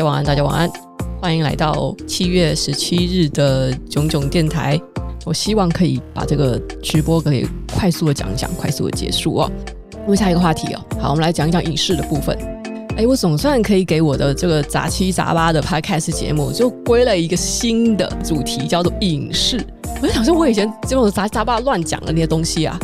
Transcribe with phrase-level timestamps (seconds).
[0.00, 0.70] 家晚安，大家晚安，
[1.20, 4.80] 欢迎来到七月十七日的冏冏电台。
[5.26, 9.52] 我希望可以把这个直播可以快速的讲一讲，快速的结束哦。
[10.06, 12.34] 问下一个话题哦，好，我们来讲一讲影视的部分。
[12.96, 19.62] 哎，我总算可以给我的这个杂七杂八的 podcast 节目就归了一个新的主题，叫做影视。
[20.00, 22.78] 我就想说，我以前这种杂七杂八乱讲的那些东西啊，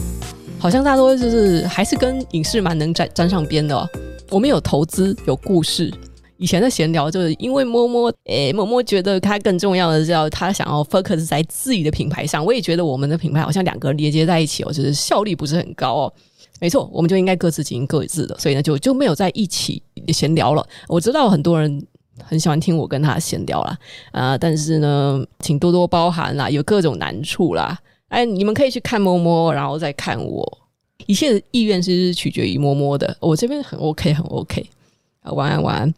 [0.59, 3.89] 好像大多就是还是跟影视蛮能沾沾上边的哦。
[4.29, 5.91] 我们有投资，有故事。
[6.39, 12.45] 以前的闲聊就是因为摸摸，诶，摸摸觉得他更重要的是要他想要 focus 在自己的品牌上。
[12.45, 16.13] 我也觉得我们的品牌好像两个连接在一起哦，就是效率不是很高哦。
[16.61, 20.67] 没错，我们就应该各自经营各自的，所以呢，就就没有在一起闲聊了。
[20.89, 21.87] 我知道很多人
[22.23, 23.79] 很喜欢听我跟他闲聊啦，
[24.13, 27.79] 啊、但是呢，请多多包涵啦，有各种难处啦。
[28.09, 30.59] 哎，你们可以去看摸摸，然后再看我。
[31.07, 34.65] 一切的意愿是取决于摸摸的，我这边很 OK，很 OK。
[35.25, 35.95] 晚安，晚安。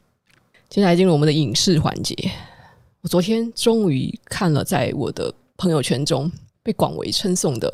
[0.69, 2.15] 接下来进入我们的影视环节。
[3.01, 6.31] 我昨天终于看了，在我的朋友圈中
[6.63, 7.73] 被广为称颂的。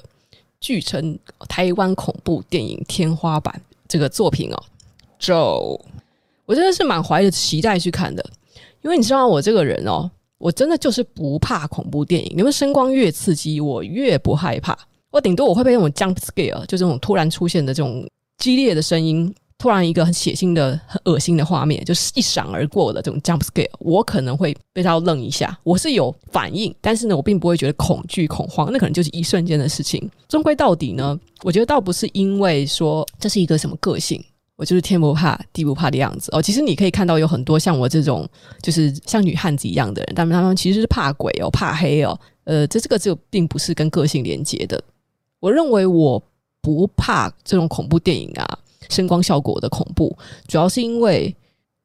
[0.60, 4.62] 据称台湾恐怖电影天花板这个作品哦，
[5.18, 5.78] 咒，
[6.46, 8.24] 我真的是满怀着期待去看的，
[8.82, 14.78] 因为你知道我这个人哦，我真的就是不怕恐怖电影，你们声光越刺激，我越不害怕，
[15.10, 18.08] 我顶多我会被那种 jump scare，就这种突然出现的这种
[18.38, 19.34] 激烈的声音。
[19.64, 25.58] 突然一个很血腥的、很恶心的画面，就是一闪而过的这种 jump scare，我可能会被他愣一下。
[25.62, 30.06] 我是有反应，但是呢，我并不会觉得恐惧、恐慌，那可能就是一瞬间的事情。
[30.28, 34.22] 终归到底呢，我觉得倒不是因为说这是一个什么个性，
[34.56, 36.42] 我就是天不怕地不怕的样子哦。
[36.42, 38.28] 其实你可以看到有很多像我这种，
[38.60, 42.14] 就是像女汉子一样的人，但他们其实是怕鬼哦、怕黑哦。
[42.44, 44.78] 呃，这这个就并不是跟个性连接的。
[45.40, 46.22] 我认为我
[46.60, 48.58] 不怕这种恐怖电影啊。
[48.88, 51.34] 声光效果的恐怖，主要是因为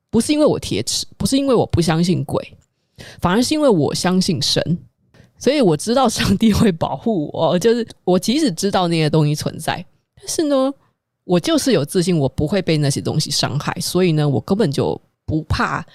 [0.09, 2.53] 不是因为我铁齿，不是因为我不相信鬼，
[3.21, 4.61] 反而是因为我相信神，
[5.37, 7.57] 所以我知道上帝会保护我。
[7.59, 10.73] 就是我即使知道那些东西存在，但是呢，
[11.23, 15.85] 我就是有自信，我不会被那些东西伤害，所以呢，我根本就不怕。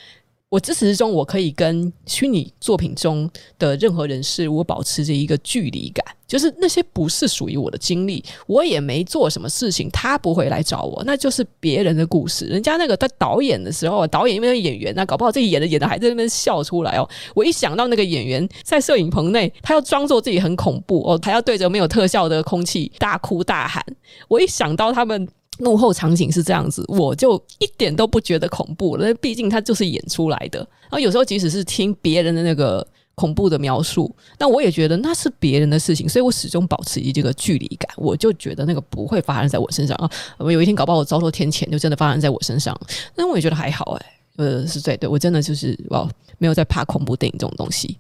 [0.54, 3.28] 我自始至终，我可以跟虚拟作品中
[3.58, 12.44] 的任何人事物保持着一个距离感，就是那些不是属于我的经历，我也没做什么事情，他不会来找我，那就是别人的故事。
[12.44, 17.08] 人家那个在导演的时候，导演因为演员那搞不好自己演的演的还在那边笑出来哦。
[17.34, 23.84] 我一想到那个演员在摄影棚内，他要装作自己很恐怖哦，还要对着没有特效的空气大哭大喊，
[24.28, 25.26] 我一想到他们。
[25.58, 29.12] 幕后场景是这样子，我就一点都不觉得恐怖了。
[29.14, 30.58] 毕竟他就是演出来的。
[30.82, 37.88] 然后有时候即使是听别人的那个恐怖的描述，那我也觉得那是别人的事情，所以我始终保持一这个距离感。
[37.96, 40.10] 我就觉得那个不会发生在我身上啊。
[40.38, 42.76] 我有一天搞不好我遭受天谴，就真的发生在我身上。
[43.14, 47.96] 那我也觉得还好哎、呃，是对对，我真的就是哇，没有在怕恐怖电影这种东西。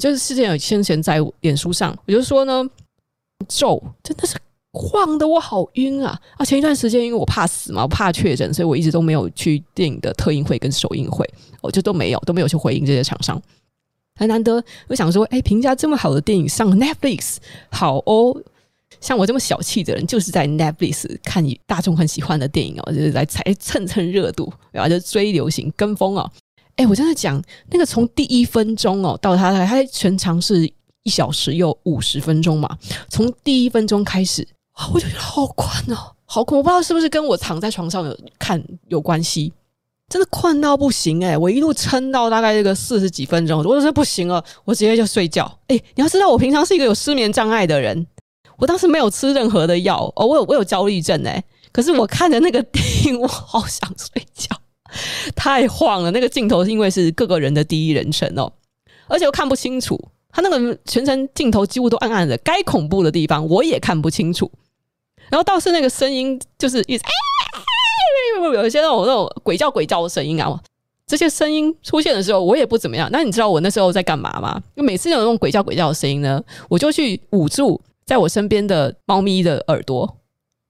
[0.00, 2.68] 就是之前有先前在脸书上，我就说呢，
[3.48, 4.36] 咒真的是。
[4.72, 6.18] 晃得我好晕啊！
[6.36, 11.28] 啊，前一段时间因为我怕死嘛，我怕确诊，所以我一直都没有去电影的特映会跟首映会，
[11.60, 13.40] 我就都没有都没有去回应这些厂商。
[14.14, 17.36] 很难得，我想说，哎，评价这么好的电影上 Netflix，
[17.70, 18.40] 好哦。
[19.00, 26.30] 像我这么小气的人，就是在 Netflix 看大众很喜欢的电影哦，就是来蹭蹭热度，然后就追流行跟风哦。
[26.76, 30.70] 哎，我真的讲那个从第一分钟哦到他他全长是
[31.04, 32.76] 一小时又五十分钟嘛，
[33.08, 34.46] 从第一分钟开始。
[34.92, 36.58] 我就觉得好困哦，好困！
[36.58, 39.52] 我不知道是不是跟我躺在床上有看有关系，
[40.08, 41.36] 真的困到不行哎！
[41.36, 45.58] 我一路撑到大概这个四十几分钟，我就说不行了，我直接就睡觉。
[45.68, 48.06] 哎，你要知道，我平常是一个有失眠障碍的人，
[48.58, 54.56] 我当时没有吃任何的药哦，我有我有焦虑症哎，可是我看着那个电影，我好想睡觉，
[55.36, 56.10] 太晃了。
[56.10, 58.52] 那个镜头是因为是各个人的第一人称哦，
[59.08, 60.00] 而且我看不清楚，
[60.32, 64.50] 他那个全程镜头几乎都暗暗的，该恐怖的地方我也看不清楚。
[65.30, 70.60] 然后倒是那个声音，就是一直哎，有一些那种那种鬼叫鬼叫的声音啊。
[71.06, 73.08] 这些声音出现的时候，我也不怎么样。
[73.10, 74.62] 那你知道我那时候在干嘛吗？
[74.76, 80.16] 就每次有那种鬼叫鬼叫的声音呢，我就去捂住在我身边的猫咪的耳朵。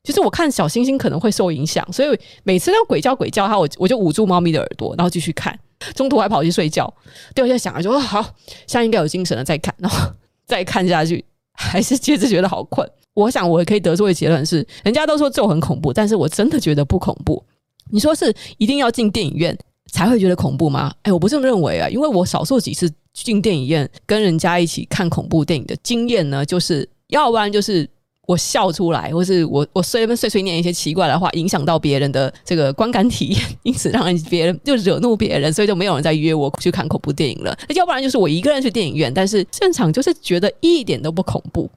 [0.03, 5.59] 就是我看小星星可能会受影响，所以每次那种鬼叫鬼叫，它我我就捂住猫咪的耳朵，然后继续看，
[5.95, 6.91] 中途还跑去睡觉。
[7.35, 8.23] 第二天想了说好，
[8.67, 10.11] 现在应该有精神了，再看，然后
[10.49, 11.23] 再看下去，
[11.71, 12.89] 还是接着觉得好困。
[13.15, 17.43] 我想我也可以得出的结论是，人家都说咒很恐怖，但是我真的觉得不恐怖。
[17.91, 19.57] 你说是一定要进电影院
[19.93, 20.93] 才会觉得恐怖吗？
[21.03, 27.89] 哎，我不这么认为啊，因为我少数几次进电影院跟人家一起看恐怖电影的经验呢，就是要不然就是。
[28.31, 37.59] 我笑出来，或是我我碎碎碎念一些奇怪的话，影响到别人的这个观感体验， 因此让人别人就惹怒别人，所以就没有人再约我去看恐怖电影了。
[37.75, 41.69] 要不然就是我一个人去电影院，但是现场就是觉得一点都不恐怖。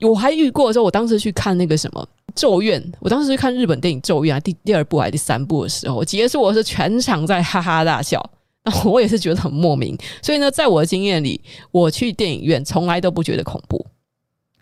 [0.00, 2.04] 我还遇过的时候，我当时去看那个什么
[2.34, 8.20] 《咒怨》，我当时去看日本电影《咒怨》啊，第第二部还是第三部的时候，结束我是全场在哈哈大笑，
[8.64, 9.96] 然后我也是觉得很莫名。
[10.20, 13.86] 所以呢，在我的经验里，我去电影院从来都不觉得恐怖。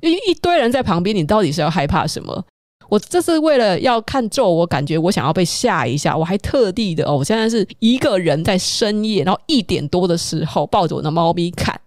[0.03, 2.45] 因为一堆人在旁边，你到底是要害怕什么？
[2.89, 11.81] 我这是为了要看咒，我感觉我想要被吓一下，我还特地的哦，我现在是一个人在深夜，然后一点多的时候抱着我的猫咪看，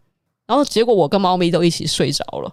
[0.47, 2.51] 然后结果我跟猫咪都一起睡着了。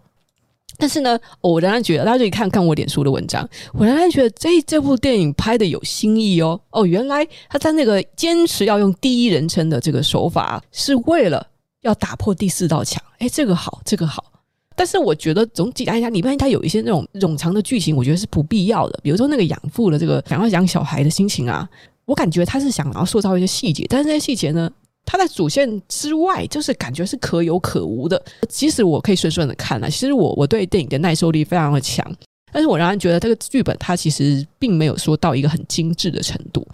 [0.77, 11.47] 但是呢，我仍然觉得大家可以看看我脸书的文章，我仍然觉得这这部电影拍的有新意哦哦，原来他在那个坚持要用第一人称的这个手法，是为了
[11.83, 13.03] 要打破第四道墙。
[13.19, 14.32] 哎，这个好，这个好。
[14.75, 18.99] 但是我觉得总体来讲，里面它有一些那种冗长的剧情，我觉得是不必要的。
[19.03, 21.69] 比如说那个养父的这个想要养小孩的心情啊，
[22.05, 24.71] 我感觉他是想要塑造一些细节，但是这些细节呢，
[25.05, 28.21] 它在主线之外，就是感觉是可有可无的。
[28.49, 32.05] 即使我可以顺顺的看啊，其实我我对电影的耐受力非常的强，
[32.53, 36.67] 但是我仍然觉得这个剧本它其实并没有说到一个很精致的程度。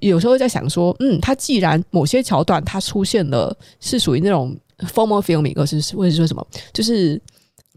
[0.00, 4.56] 有时候在想说，嗯，它既然某些桥段它出现了，是属于那种。
[4.86, 7.20] Formal filming，或是或者说什么，就是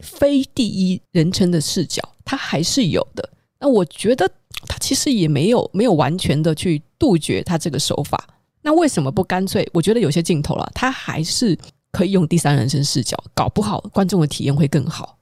[0.03, 3.27] 非第一人称的视角，它还是有的。
[3.59, 4.29] 那我觉得
[4.67, 8.27] 它其实也没有没有完全的去杜绝它这个手法。
[8.61, 9.67] 那为什么不干脆？
[9.73, 11.57] 我觉得有些镜头了，它还是
[11.91, 15.17] 可以用第三人称视角，搞不好观众的体验会更好。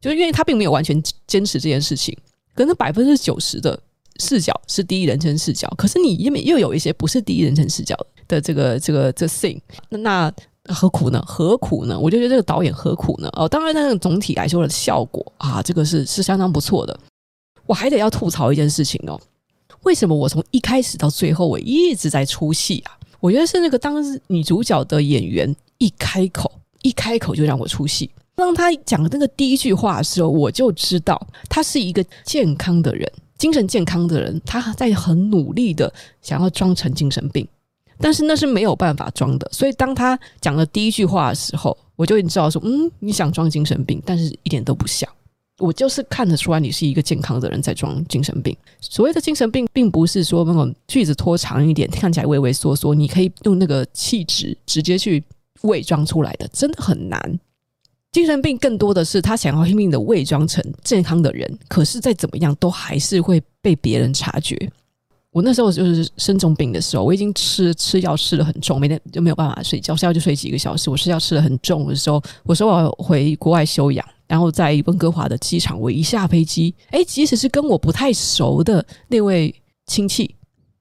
[0.00, 2.16] 就是因为它并没有完全坚持这件事情，
[2.56, 3.80] 可能百分之九十的
[4.18, 9.60] 视角是第一人称视角，可是你因为又有一些不是第一人称视角的这个这个这 thing，
[9.90, 10.32] 那。
[10.74, 11.22] 何苦呢？
[11.26, 11.98] 何苦呢？
[11.98, 13.28] 我就觉得这个导演何苦呢？
[13.32, 16.98] 哦，当然，那个总体来说的效果啊，这个是是相当不错的。
[17.66, 19.20] 我还得要吐槽一件事情哦，
[19.82, 22.98] 为什么我从一开始到最后我一直在出戏啊？
[23.20, 26.50] 我觉得是那个当时女主角的演员一开口，
[26.82, 28.10] 一开口就让我出戏。
[28.34, 35.92] 当他讲那个第一句话的时候，我就知道他是一个健康的人，精神健康的人，他在很努力的
[36.22, 37.46] 想要装成精神病。
[38.00, 45.08] 但是那是没有办法装的，所以当他讲了第一句话的时候，我就已经知道说，嗯，你想装精神病，但是一点都不像。
[45.58, 48.56] 我就是看得出来你是一个健康的人在装精神病。
[48.80, 55.22] 所谓的精神病，并不是说那种句子拖长一点，看起来畏畏缩缩，你可以用那个气质直接去
[55.62, 57.38] 伪装出来的，真的很难。
[58.12, 64.56] 精神病更多的是他想要拼命的伪装成健康的人，可是再怎么样都还是会被别人察觉。
[65.32, 70.90] 我那时候就是生重病的时候，我已经吃吃药吃得很重，每天就没有办法睡觉，睡觉就睡几个小时。
[70.90, 79.54] 我吃药吃得很重的时候，我说我要回国外休养，然后在温哥华的机场，我一下飞机，诶，即使是跟我不太熟的那位
[79.86, 80.34] 亲戚，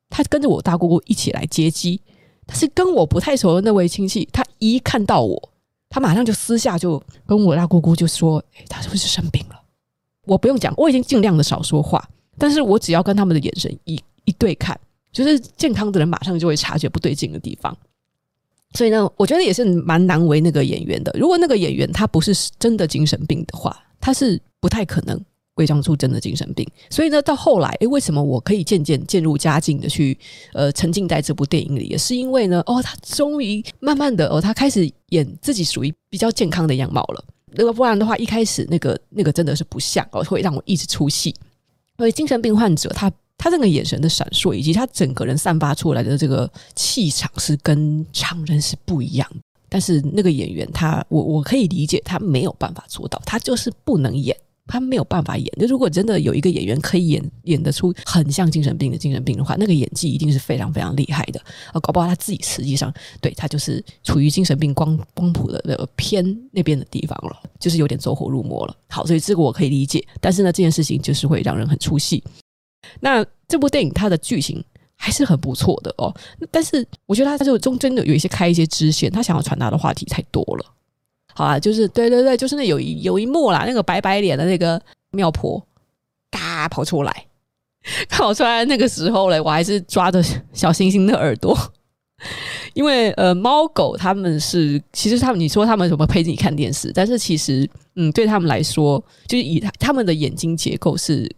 [0.10, 2.02] 他跟着我大姑姑一起来接机，
[2.48, 5.50] 但是跟我不太熟的那位亲戚，他一看到我，
[5.90, 9.62] 他马上就私下就跟我大姑姑就说：“诶，他是不是生病了？”
[10.26, 12.04] 我不用讲，我已经尽量的少说话，
[12.38, 14.00] 但是我只要跟他们的眼神一。
[14.30, 14.80] 一对看，
[15.12, 17.76] 就是健康的人马上就会察觉不对劲的地方，
[18.76, 21.12] 所以呢，我觉得也是蛮难为那个演员的。
[21.18, 25.20] 如果那个演员他不是真的精神病的话，他是不太可能
[25.56, 26.64] 伪装出真的精神病。
[26.92, 30.16] 所以呢，到后来，诶，为什么我可以渐渐渐入佳境的去
[30.54, 31.88] 呃沉浸在这部电影里？
[31.88, 37.26] 也是因为呢，哦，他终于慢慢的哦，他开始演自己属于比较健康的样貌了。
[37.56, 41.34] 如果不然的话，一开始那个那个真的是不像哦，会让我一直出戏。
[41.98, 43.12] 因为精神病患者他。
[43.40, 49.38] 他这个眼神的闪烁，以及他整个人散发出来的这个气场，是跟常人是不一样的。
[49.70, 54.36] 但是那个演员他，我我可以理解，他没有办法做到，他就是不能演，
[54.68, 55.48] 他没有办法演。
[55.60, 61.40] 就如果真的有一个演员可以演演得出很像精神病的精神病的话，那个演技一定是非常非常厉害的。
[61.72, 68.76] 啊，搞不好他自己实际上对他就是处于精神病光光谱的那个偏那边的地方了，就是有点走火入魔了。
[68.90, 70.06] 好，所以这个我可以理解。
[70.20, 72.24] 但是呢，这件事情就是会让人很出戏。
[73.00, 74.64] 那这部电影它的剧情
[74.96, 76.14] 还是很不错的哦，
[76.52, 80.66] 但是我觉得它就中间的有一些开一些支线，他想要传达的话题太多了。
[81.34, 84.82] 好啊，就是对对对，就是那有一有一幕啦，那个白白脸的那个
[85.12, 85.66] 庙婆，
[86.30, 87.26] 嘎跑出来，
[88.10, 90.22] 跑出来那个时候嘞，我还是抓着
[90.52, 91.58] 小星星的耳朵，
[92.74, 101.30] 因为呃，猫狗他们是其实他们你说他们怎么陪着你看电视，但是其实嗯，对他们来说，就是以他们的眼睛结构是。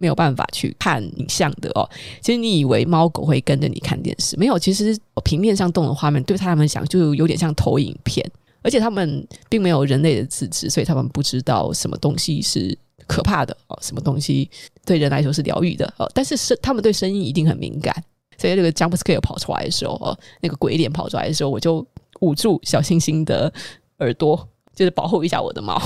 [0.00, 1.88] 没有办法去看影像的哦。
[2.22, 4.58] 其实你以为猫狗会跟着你看电视，没有。
[4.58, 8.28] 其实平面上动的画面对他们讲就有点像投影片，
[8.62, 12.76] 而且他们并没有人类的自知，所以他们不知道什么东西是
[13.06, 14.50] 可怕的哦，什么东西
[14.86, 16.10] 对人来说是疗愈的哦。
[16.14, 17.94] 但是声，他们对声音一定很敏感，
[18.38, 21.86] 所以这个 jump scare 跑出来的时候哦，那个鬼脸跑出来的时候，我就
[22.20, 23.52] 捂住小星星的
[23.98, 25.78] 耳朵，就是保护一下我的猫。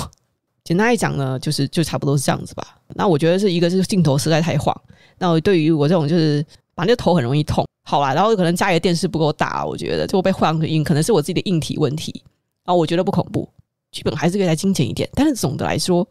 [0.64, 2.76] 简单来讲呢，就是就差不多是这样子吧。
[2.94, 4.74] 那我觉得是一个是镜头实在太晃。
[5.18, 6.44] 那我对于我这种就是
[6.74, 12.22] 把那个头很容易痛，好啦，然后可能家里的电视不够大，我觉得就被晃个音，可能是我自己的硬体问题。
[12.64, 13.46] 啊，我觉得不恐怖，
[13.92, 15.08] 剧本还是可以再精简一点。
[15.12, 16.06] 但是总的来说，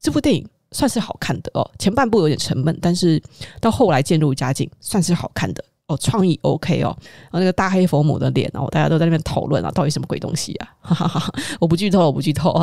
[0.00, 1.70] 这部电影算是好看的哦。
[1.78, 3.22] 前半部有点沉闷，但是
[3.60, 5.64] 到后来渐入佳境，算是好看的。
[5.92, 10.74] 哦，创意 OK 哦，然后那个大黑佛母的脸哦，大家都在那边讨论啊，到底什么鬼东西啊？
[10.80, 12.54] 哈哈哈，我不剧透，我不剧透，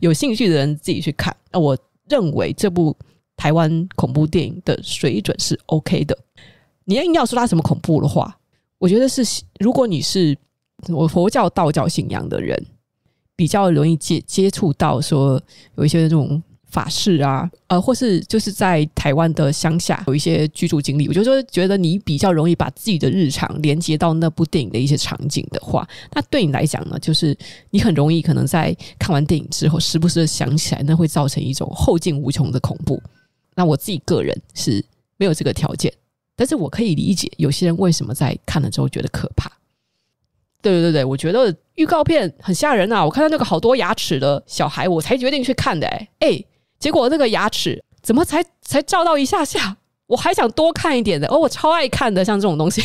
[0.00, 1.34] 有兴趣的人自己去看。
[1.52, 1.76] 那我
[2.08, 2.96] 认为这部
[3.36, 6.16] 台湾恐怖电影的水准是 OK 的。
[6.84, 8.36] 你要硬要说它什么恐怖的话，
[8.78, 9.22] 我觉得是
[9.58, 10.36] 如果你是
[10.88, 12.64] 我佛教、道教信仰的人，
[13.34, 15.40] 比较容易接接触到说
[15.76, 16.42] 有一些这种。
[16.76, 27.34] 法事啊，呃，或是就是在台湾的乡下有一些居住经历，我就说觉得你比较容易把自己的日常连接到那部电影的一些场景的话，那对你来讲呢，就是
[27.70, 33.02] 你很容易可能在看完电影之后，时不时的想起来，那会造成一种后劲无穷的恐怖。
[33.54, 34.84] 那我自己个人是
[35.16, 35.90] 没有这个条件，
[36.36, 39.50] 但是我可以理解有些人为什么在看了之后觉得可怕。
[40.60, 43.02] 对对对，我觉得预告片很吓人啊！
[43.02, 45.86] 我看到那个好多牙齿的小孩，我才决定去看的。
[45.86, 46.44] 哎哎。
[46.78, 49.76] 结果那个牙齿怎么才才照到一下下？
[50.06, 52.80] 我还想多看一点的，哦，我超爱看的，像这种东西，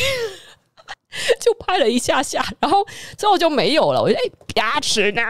[1.40, 2.84] 就拍了一下下，然后
[3.16, 4.02] 之后就没有了。
[4.02, 5.22] 我觉得，哎，牙齿呢？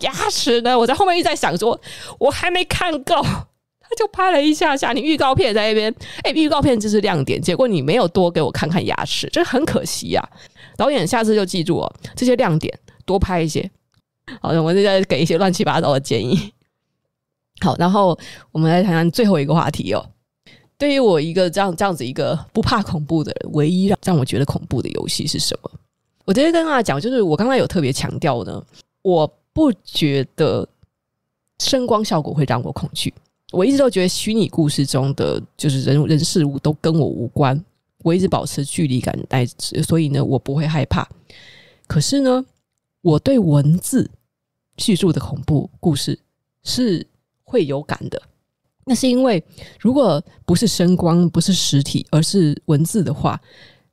[0.00, 0.78] 牙齿呢？
[0.78, 1.78] 我在后面一直在想说，
[2.20, 3.20] 我还没看够，
[3.82, 4.92] 他就拍了一下下。
[4.92, 10.30] 你预告片在那边，哎，预告片就是亮点，结果你没有多给我看看牙齿，这很可惜呀，啊。
[10.76, 12.72] 导演下次就记住哦，这些亮点
[13.04, 13.68] 多拍一些。
[14.40, 16.52] 好，我现在给一些乱七八糟的建议。
[17.60, 18.18] 好，然后
[18.52, 20.04] 我们来谈谈最后一个话题哦。
[20.78, 25.70] 对于我一个这样这样子一个不怕恐怖的人，唯一让让我觉得恐怖的游戏是什么？
[26.24, 28.64] 我直接跟大家讲，就是我刚才有特别强调呢，
[29.02, 30.66] 我不觉得
[31.58, 33.12] 声光效果会让我恐惧。
[33.52, 37.62] 我一直都觉得虚拟故事中的就是人人事物都跟我无关，
[38.02, 39.44] 我一直保持距离感，带
[39.84, 41.06] 所以呢，我不会害怕。
[41.86, 42.42] 可是呢，
[43.02, 44.10] 我对文字
[44.78, 46.18] 叙述的恐怖故事
[46.64, 47.06] 是。
[47.50, 48.22] 会有感的，
[48.84, 49.42] 那是因为
[49.80, 53.40] 如果不是声光，不是实体，而是文字的话，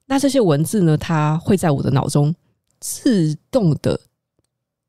[0.06, 2.34] 那这些文字呢，它会在我的脑中
[2.80, 4.00] 自动的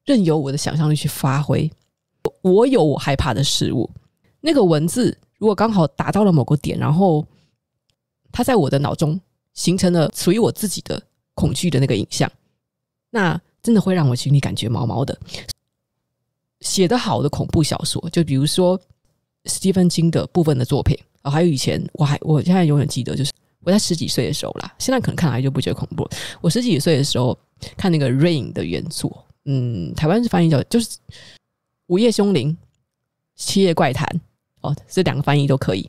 [0.05, 1.71] 任由我的想象力去发挥。
[2.43, 3.91] 我有我害怕的事物，
[4.43, 7.27] 那个文字如果刚好达到了某个点，然后
[8.31, 9.19] 它在我的脑中
[9.55, 12.31] 形成了属于我自己的恐惧的那个影像，
[13.09, 15.19] 那真的会让我心里感觉毛毛的。
[16.61, 18.81] 写得好的恐怖小说，就比如说
[19.45, 26.09] 史蒂芬金的部分的作品啊，还有以前我还我现在永远记得，就是我在十几岁的时候啦，现在可能看来就不觉得恐怖。
[26.41, 27.37] 我十几岁的时候
[27.77, 30.87] 看那个《Rain》的原作，嗯，台湾是翻译叫就是
[31.87, 32.50] 《午夜凶铃》
[33.37, 34.07] 《七夜怪谈》
[34.61, 35.88] 哦，这两个翻译都可以。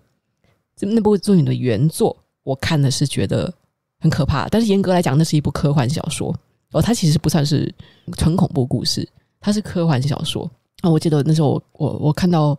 [0.76, 3.54] 这那部作品的原作，我看的是觉得
[4.00, 6.34] 很可怕，但是严格来讲，那是一部科幻小说
[6.72, 7.74] 哦，它其实不算是
[8.14, 9.08] 纯恐怖故事，
[9.42, 10.50] 它是科幻小说。
[10.82, 12.58] 啊，我记得那时候我我我看到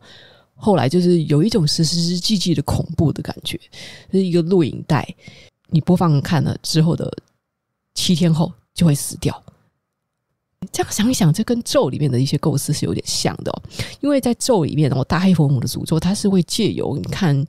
[0.55, 3.59] 后来就是有一种实实际际的恐怖的感觉，
[4.13, 5.09] 是一个录影带，
[5.69, 7.11] 你播放看了之后的
[7.95, 9.43] 七天后就会死掉。
[10.71, 13.63] 这样想一想，这跟咒里面的一些构思是有点像的哦。
[14.03, 17.43] 因为在咒里面，我，大黑佛母的诅咒，它是会借由你看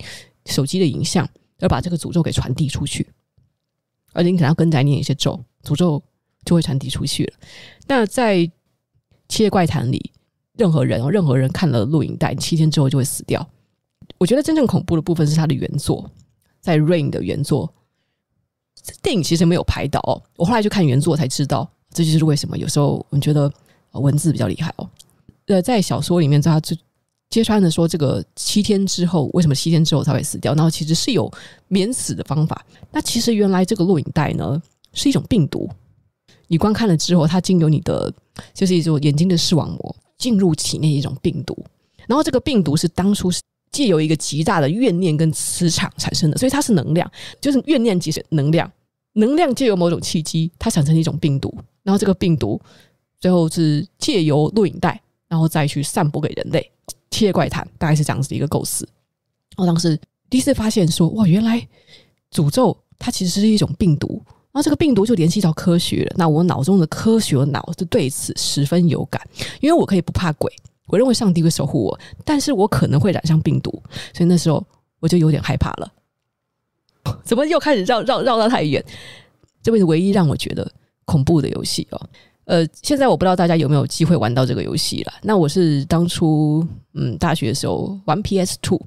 [0.46, 3.06] 手机的影像，而把这个诅咒给传递出去，
[4.14, 6.02] 而且你可能要跟着念一些咒，诅咒
[6.46, 7.34] 就会传递出去了。
[7.88, 8.38] 那在
[9.28, 10.12] 《七夜怪谈》里。
[10.58, 13.48] 任何人哦，任何人看了录影带，七天之后就会死掉。
[14.18, 16.10] 我觉得真正恐怖的部分是他的原作，
[16.60, 17.74] 在《Rain》的原作，
[19.02, 20.22] 电影其实没有拍到哦。
[20.36, 23.52] 我后来去看原作才知道，这就是为什么有时候我觉得
[23.94, 24.90] 文字比较厉害哦。
[25.48, 26.76] 呃，在小说里面，他就
[27.30, 30.54] 揭穿的说，这个七天之后为什么七天之后才会死掉？
[30.54, 31.32] 然后其实是有
[31.68, 32.64] 免死的方法。
[32.92, 34.62] 那其实原来这个录影带呢
[34.94, 35.70] 是一种病毒，
[36.48, 38.14] 你观看了之后，它经由你的
[38.54, 39.96] 就是一种眼睛的视网膜。
[40.22, 41.58] 进入体内一种病毒，
[42.08, 47.12] 然后这个病毒是当初是借由一个极大的怨念跟磁场产生的，所以它是能量，
[47.42, 48.72] 就是怨念即是能量，
[49.14, 51.52] 能量借由某种契机，它产生一种病毒，
[51.82, 52.62] 然后这个病毒
[53.20, 56.72] 最后是借由录影带，然后再去散播给人类。
[57.10, 58.88] 《七夜怪谈》大概是这样子的一个构思。
[59.58, 60.00] 我当时
[60.30, 61.68] 第一次发现说，哇，原来
[62.32, 64.22] 诅咒它其实是一种病毒。
[64.52, 66.16] 然后这个病毒就联系到科学了。
[66.18, 69.22] 那我脑中的科学脑就对此十分有感，
[69.62, 70.52] 因为我可以不怕鬼，
[70.88, 73.72] 我认为上帝会守护我，但是我可能会染上病毒，
[74.14, 74.64] 所以那时候
[75.00, 75.92] 我就有点害怕了。
[77.24, 78.84] 怎么又开始绕绕绕到太远？
[79.64, 80.70] 这辈子唯一让我觉得
[81.06, 82.10] 恐怖的游戏哦。
[82.46, 85.14] 呃，现在我不知道大家有没有机会玩到这个游戏了。
[85.22, 88.82] 那我是当初嗯大学的时候玩 PS Two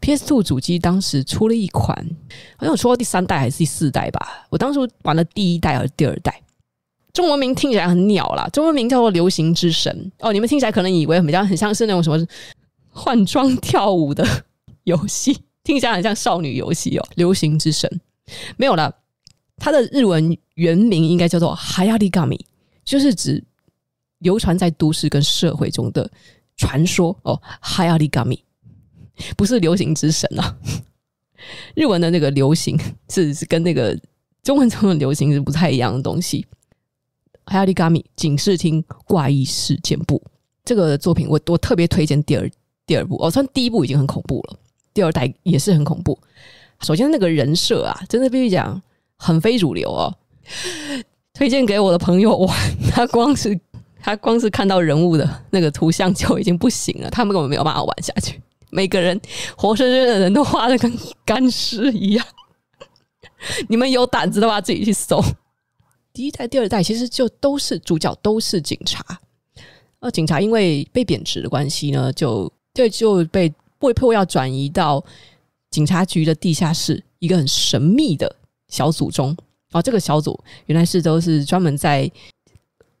[0.00, 1.96] PS Two 主机当时出了一款，
[2.56, 4.46] 好像我说第三代还是第四代吧。
[4.50, 6.42] 我当初玩了第一代还是第二代？
[7.12, 10.32] 中文名听起来很鸟啦，中文名叫做《流行之神》哦。
[10.32, 12.26] 你们听起来可能以为很像很像是那种什么
[12.90, 14.26] 换装跳舞的
[14.84, 17.90] 游戏， 听起来很像少女游戏哦，《流行之神》
[18.56, 18.94] 没有了，
[19.56, 22.38] 它的日文原名应该叫做《“Hayagami”，》。
[22.84, 23.42] 就是指
[24.18, 26.08] 流传在都市跟社会中的
[26.56, 28.40] 传说哦，，“Hayagami”
[29.36, 30.56] 不是流行之神啊。
[31.74, 33.98] 日文的那个流行 是是跟那个
[34.42, 36.46] 中文中的流行是不太一样的东西。
[37.44, 40.20] 哈亚利嘎米警视厅怪异事件簿
[40.64, 42.50] 这个作品我，我我特别推荐第二
[42.86, 44.58] 第二部哦，虽然第一部已经很恐怖了，
[44.92, 46.18] 第二代也是很恐怖。
[46.80, 48.82] 首先那个人设啊，真的必须讲
[49.16, 50.12] 很非主流哦。
[51.32, 52.56] 推荐给我的朋友玩，
[52.90, 53.58] 他光是
[54.00, 58.40] 他光是看到人物的那个图像就已经不行了，他们根本没有办法玩下去。
[58.70, 59.20] 每个人
[59.56, 60.92] 活生生的人都画的跟
[61.24, 62.26] 干尸一样。
[63.68, 65.22] 你们有胆子的话，自己去搜。
[66.12, 69.04] 第一代、第二代其实就都是主角，都是警察。
[70.00, 75.04] 呃，警察因为被贬职的关系呢，就就就被被迫要转移到
[75.70, 78.34] 警察局的地下室一个很神秘的
[78.68, 79.36] 小组中。
[79.72, 82.10] 哦，这个小组原来是都是专门在，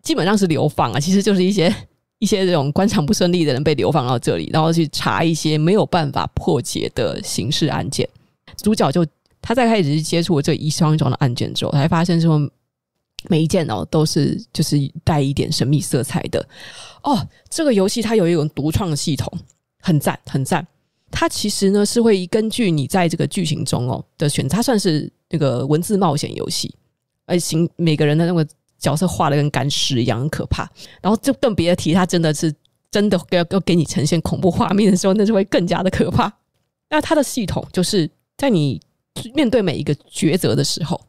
[0.02, 1.74] 基本上是流放啊，其实就是一些
[2.18, 8.08] 一些这种官场不顺利的人被流放到这里，然后去查一些没有办法破解的刑事案件。
[8.56, 9.06] 主角就
[9.40, 12.40] 他在开始接触这一桩一桩的案件之后，才发现说
[13.28, 16.46] 每一件哦都是就是带一点神秘色彩的。
[17.02, 19.32] 哦，这个游戏它有一种独创系统，
[19.80, 20.66] 很赞很赞。
[21.10, 25.10] 它其实呢是会根据你在这个剧情中哦的选择，它算是。
[25.28, 26.72] 那个文字冒险游戏，
[27.26, 28.46] 而行每个人的那个
[28.78, 30.68] 角色画的跟干尸一样，很可怕。
[31.00, 32.54] 然后就更别提，他真的是
[32.90, 36.32] 真的要要给你呈现恐怖画面的时候，那就会更加的可怕。
[36.88, 38.80] 那它的系统就是在你
[39.34, 41.00] 面对每一个抉择的时候，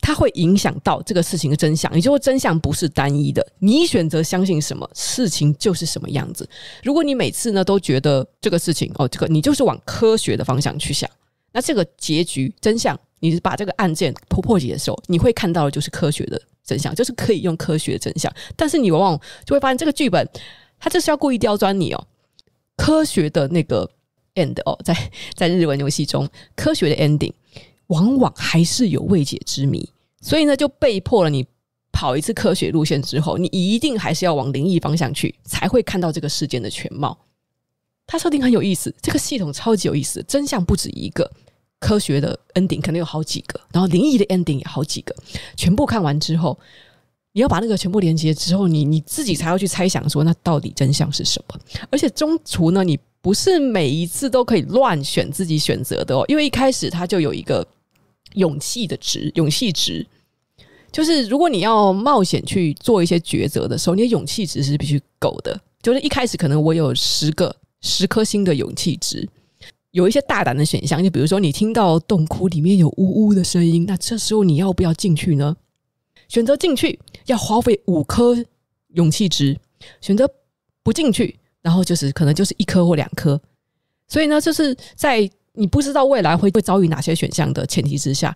[0.00, 1.92] 它会影响到这个事情的真相。
[1.94, 6.48] 也就是说，真相不是单一的，你选择相信什么，事情就是什么样子。
[6.84, 11.10] 如果你每次呢都觉得这个事情哦，这个你就是往科学的方向去想，
[11.52, 12.98] 那这个结局真相。
[13.22, 18.32] 你是把这个案件破破解的时候，你会看到的就是科学的真相，就是可以用科学的真相。
[18.56, 20.26] 但是你往往就会发现，这个剧本
[20.78, 22.06] 它就是要故意刁钻你哦。
[22.78, 23.86] 科学的那个
[24.36, 24.96] end 哦， 在
[25.34, 27.34] 在日文游戏中，科学的 ending
[27.88, 29.86] 往往还是有未解之谜，
[30.22, 31.46] 所以呢，就被迫了你
[31.92, 37.18] 跑一次科学路线之后，你一定还是要往灵异方向去，才会看到这个事件的全貌。
[38.10, 41.30] 它设定很有意思，这个系统超级有意思，真相不止一个。
[41.78, 45.16] 科学的 ending 可能有好几个，然后灵异的 ending 也好几个，
[45.56, 46.58] 全部看完之后，
[47.32, 51.58] 你要把那个全部连接之后，你你自己才要去猜想说，那到底真相是什么？
[51.90, 57.66] 而且中途呢，你不是每一次都可以乱选自己选择的哦，因为一开始它就有一个
[58.34, 60.06] 勇气的值，勇气值，
[60.92, 65.58] 就是如果你要冒险去做一些抉择的时候，你的勇气值是必须够的。
[65.82, 69.28] 就是一开始可能我有十个十颗星的勇气值。
[69.92, 75.56] 有一些大胆的选项，就比如说你听到洞窟里面有呜呜的声音，那这时候你要不要进去呢？
[76.28, 78.36] 选择进去要花费五颗
[78.94, 79.58] 勇气值，
[80.00, 80.30] 选择
[80.84, 83.40] 不进去，然后就是可能就是一颗或两颗。
[84.06, 88.32] 所以呢，就是在你不知道未来会会遭遇哪些选项的前提之下，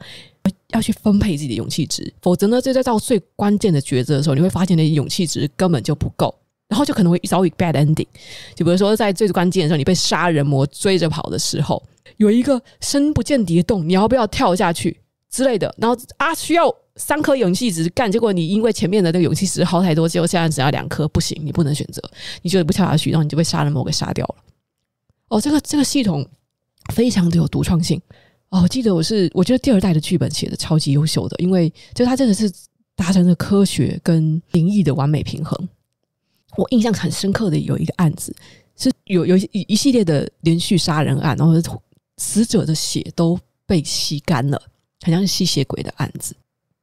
[0.71, 6.35] 要去分配自己的勇气值，否则呢，就在到最关键的抉择的时候，你会发现你的勇气值根本就不够。
[6.69, 8.07] 然后就可能会遭遇 bad ending，
[8.55, 11.83] 就比如说在最关键的时候，你被杀人魔追着跑的时候，
[12.17, 14.99] 有一个深不见底的洞，你要不要跳下去
[15.31, 15.73] 之类的？
[15.79, 22.03] 然后啊，需要三颗勇气值干，结果你因为前面的那个勇气值耗太多，结果现在只要两颗，不行，你不能选择，
[22.43, 24.37] 你就不跳下去，然后你就被杀人魔给杀掉了。
[25.29, 26.27] 哦，这个这个系统
[26.95, 28.01] 非常的有独创性
[28.49, 28.63] 哦。
[28.63, 32.51] 我记得我是我觉得第二代的剧本写的超级优秀的，因为就它真的是
[32.97, 35.69] 达成了科学跟灵异的完美平衡。
[36.57, 38.35] 我印象很深刻的有一个案子，
[38.77, 41.55] 是有有一一系列的连续杀人案，然后
[42.17, 44.61] 死者的血都被吸干了，
[45.05, 46.35] 好像是吸血鬼的案子。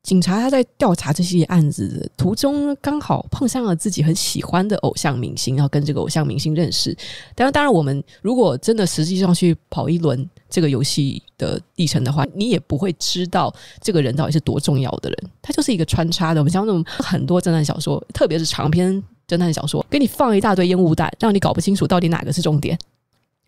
[0.04, 6.92] 警察他在调查这些案子的途中，刚好碰上了自己很喜欢的偶像明星，要跟这个偶像明星认识。
[7.36, 15.30] 当然，当然，我们如果真的实际上去跑一轮这个游戏的历程的话，你也不会知道这个人到底是多重要的人。
[15.40, 16.42] 他就是一个穿插的。
[16.42, 19.02] 我们像那种很多侦探小说，特别是长篇
[19.32, 22.78] 侦探小说，给你放一大堆烟雾弹，让你搞不清楚到底哪个是重点。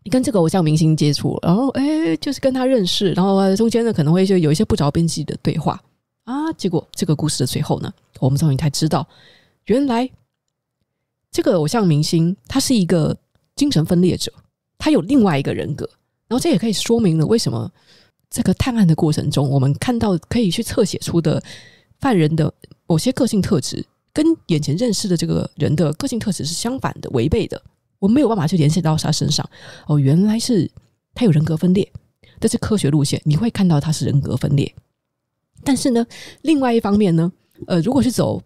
[0.03, 5.81] 你跟这个偶像明星接触，然后哎，就是跟他认识，然后中间呢可能会就有一些不着边际的对话。
[6.25, 6.51] 啊！
[6.53, 9.05] 结果这个故事的最后呢，我们终于才知道，
[9.65, 10.09] 原来
[11.31, 13.15] 这个偶像明星他是一个
[13.55, 14.31] 精神分裂者，
[14.77, 15.85] 他有另外一个人格。
[16.29, 17.69] 然后这也可以说明了为什么
[18.29, 21.43] 这个探案的过程中，我们看到可以去侧写出的
[21.99, 22.53] 犯人的
[22.87, 27.61] 某些个性特质，跟眼前认识的这个人的个性特质是相反的、违背的。
[27.99, 29.49] 我没有办法去联系到他身上。
[29.87, 30.69] 哦，原来是
[31.15, 31.89] 他有人格分裂，
[32.39, 34.73] 这是科学路线，你会看到他是人格分裂。
[35.63, 36.05] 但是呢，
[36.41, 37.31] 另外一方面呢，
[37.67, 38.41] 呃，如果是走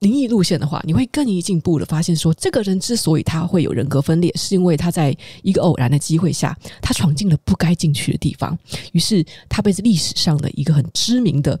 [0.00, 8.58] 灵异路线的话，你会更一进步的发现说，这个人之所以他会有人格分裂，是因为他在一个偶然的机会下，他闯进了不该进去的地方，
[8.92, 11.58] 于是他被历史上的一个很知名的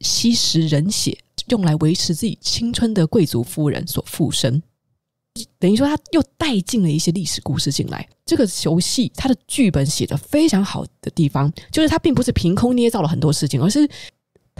[0.00, 1.18] 吸食人血，
[1.50, 4.62] 用来维持自己青春的贵族夫人所附身。
[5.58, 8.08] 等于说，他又带进了一些历史故事进来。
[8.24, 13.88] 这个游戏它的剧本写得非常好的地方，就是它并不是凭空捏造了很多事情，而是。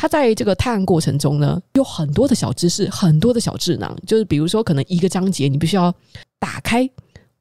[0.01, 3.99] 他在这个探案过程中呢，有很多的小知识，很多的小智囊。
[4.07, 5.93] 就是比如说，可能一个章节你必须要
[6.39, 6.89] 打开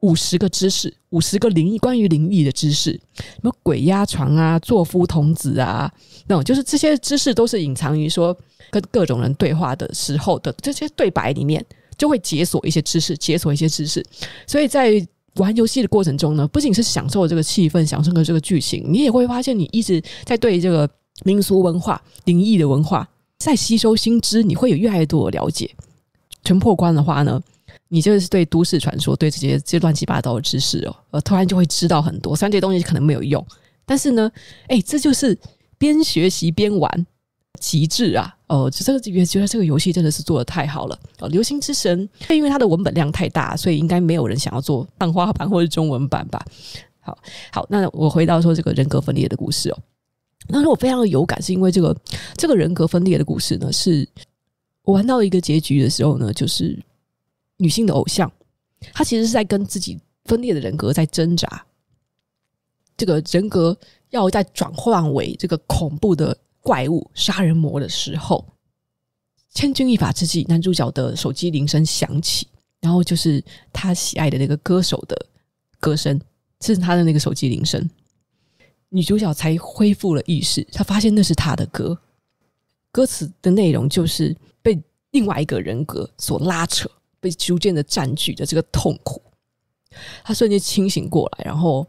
[0.01, 5.91] 五十个知识，五十个灵异关于灵异的知识，什么鬼压床啊、座敷童子啊，
[6.27, 8.37] 那种就是这些知识都是隐藏于说
[8.69, 11.65] 跟各种人对话的时候的这些对白里面，
[11.97, 14.05] 就会解锁一些知识，解锁一些知识。
[14.45, 15.05] 所以在
[15.35, 20.89] 玩游戏的过程中呢，不仅是享受这个气氛，享受了这个剧情，你也会发现你一直在对这个。
[21.23, 25.67] 民俗文化、灵异的文化，在吸收新知，你会有越来越多的了解。
[26.43, 27.41] 全破关的话呢，
[27.89, 32.35] 你就是对都市传说、对这些这乱七八糟的知识哦，呃，突然就会知道很多。
[32.35, 33.45] 虽然这些东西可能没有用，
[33.85, 34.31] 但是呢，
[34.67, 35.37] 哎，这就是
[35.77, 37.05] 边学习边玩，
[37.59, 38.35] 极致啊！
[38.47, 40.99] 哦，这个觉得这个游戏真的是做得太好了。
[41.19, 46.45] 哦，流星之神，因为它的文本量太大，所以应该没有人想要做漫画版或者中文版吧？
[46.99, 47.17] 好
[47.51, 49.77] 好，那我回到说这个人格分裂的故事哦。
[50.49, 51.95] 当时我非常的有感，是因为这个
[52.35, 54.07] 这个人格分裂的故事呢，是
[54.83, 56.77] 我玩到一个结局的时候呢，就是
[57.57, 58.31] 女性的偶像，
[58.93, 61.65] 她其实是在跟自己分裂的人格在挣扎，
[62.95, 63.77] 这个人格
[64.09, 68.45] 要在转换为这个恐怖的怪物杀人魔的时候，
[69.53, 72.47] 千钧一发之际，男主角的手机铃声响起，
[72.81, 73.43] 然后就是
[73.73, 75.25] 他喜爱的那个歌手的
[75.79, 76.19] 歌声，
[76.61, 77.89] 是他的那个手机铃声。
[78.89, 81.99] 女主角才恢复了意识，她发现那是她的歌，
[82.89, 89.21] 歌词的内容就是被另外一个人格所拉扯，被逐渐的占据的这个痛苦。
[90.23, 91.85] 他瞬间清醒过来，然后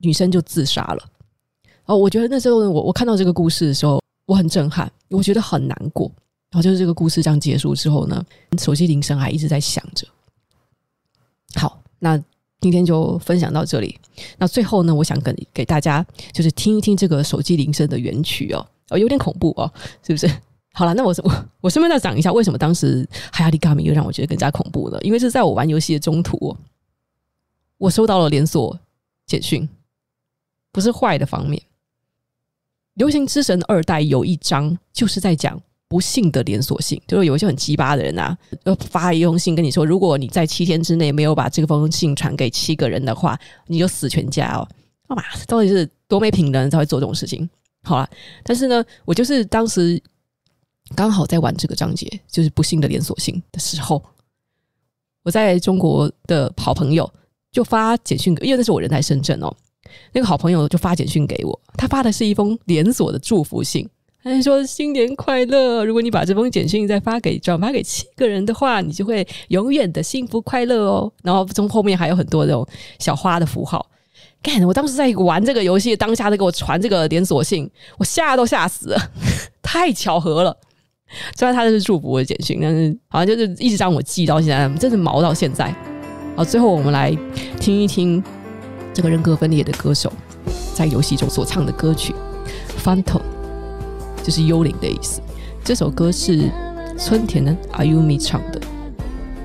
[0.00, 1.10] 女生就自杀了。
[1.84, 6.10] 哦，我觉得那时候我我看到这个故事的时候，我很震撼，我觉得很难过。
[6.50, 8.24] 然后就是这个故事这样结束之后呢，
[8.58, 10.06] 手机铃声还一直在响着。
[11.54, 12.22] 好，那。
[12.62, 13.98] 今天就分享到这里。
[14.38, 19.68] 那最后呢，我想跟给大家就是听一听这个手机铃声的原曲哦，哦，有点恐怖哦，
[20.00, 20.28] 是不是？
[20.72, 24.98] 好了，那我我 我顺便再讲一下，为什么当时海亚迪卡米又让我觉得更加恐怖呢？
[25.02, 26.56] 因为是在我玩游戏的中途，
[27.78, 28.78] 我收到了连锁
[29.26, 29.68] 简讯，
[30.70, 31.60] 不是坏的方面。
[32.94, 35.60] 《流行之神二代》有一章就是在讲。
[35.88, 44.66] 不幸的连锁信，就是有一些很鸡巴的人啊，要发一封信跟你说，如果你在七天之内没有把这封信传给七个人的话，你就死全家哦！
[45.06, 45.22] 干嘛？
[45.46, 47.46] 到底是多没品的人才会做这种事情？
[47.82, 48.08] 好啦，
[48.42, 50.02] 但是呢，我就是当时
[50.94, 54.02] 刚好在玩这个章节，就是不幸的连锁性的时候，
[55.22, 57.10] 我在中国的好朋友
[57.50, 59.52] 就发简讯，因为那是我人在深圳哦，
[60.12, 63.88] 那个好朋友就发简讯给我，他发的是一封连锁的祝福信。
[64.24, 65.84] 他说：“新年快乐！
[65.84, 72.64] 如果你把这封简讯再发给转发给七个人的话，你就会永远的幸福快乐哦。”然后从后面还有很多这种
[73.00, 73.84] 小花的符号。
[74.40, 74.62] 干！
[74.62, 79.10] 我当时在玩这个游戏当下，他给我传这个连锁信，我吓都吓死了，
[79.60, 80.56] 太巧合了。
[81.36, 85.74] 虽然他就是祝福我简讯，但是好像就是一直让我记到现在，真是毛到现在。
[86.36, 87.16] 好，最后我们来
[87.60, 88.22] 听一听
[88.94, 90.12] 这个人格分裂的歌手
[90.74, 92.14] 在游戏中所唱的歌曲
[92.82, 93.02] 《Phantom》。
[94.24, 95.20] 就是幽灵的意思。
[95.64, 96.48] 这首歌是
[96.96, 98.60] 村田的 Ayumi 唱的。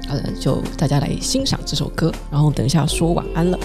[0.07, 3.57] 呃，就大家来欣赏这首歌，然后等一下说晚安了。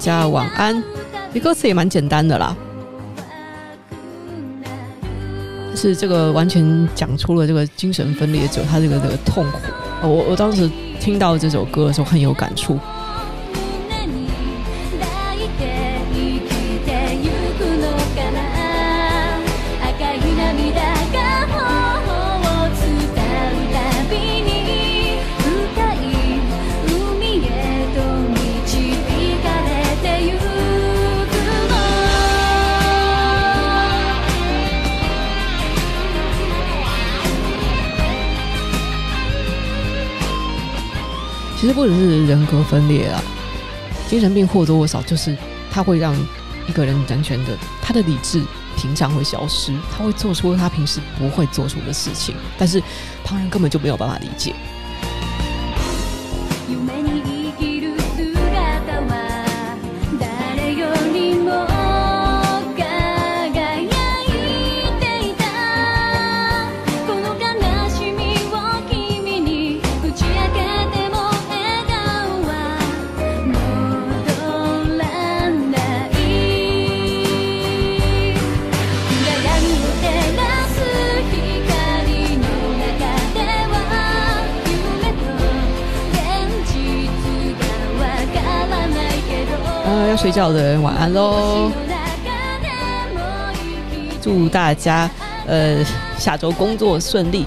[0.00, 0.82] 家晚安，
[1.32, 2.56] 这歌词也蛮简单的啦，
[5.76, 9.58] 是这个完全讲出了这个精神分裂者他这个这个痛苦。
[10.02, 12.78] 我我当时听到这首歌的时候很有感触。
[41.60, 43.22] 其实不只是人格分裂啊，
[44.08, 45.36] 精神病或多或少就是
[45.70, 46.16] 他会让
[46.66, 48.42] 一个人完全的他的理智
[48.78, 52.82] 平常会消失，他会做出他平时不会做出的事情，但是
[53.22, 54.54] 旁人根本就没有办法理解。
[90.06, 91.70] 要睡觉的人晚安喽！
[94.20, 95.10] 祝大家
[95.46, 95.84] 呃
[96.18, 97.46] 下周工作顺利。